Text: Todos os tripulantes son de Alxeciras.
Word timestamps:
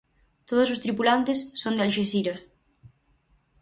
Todos 0.49 0.71
os 0.73 0.81
tripulantes 0.85 1.39
son 1.61 1.73
de 1.75 1.83
Alxeciras. 1.85 2.41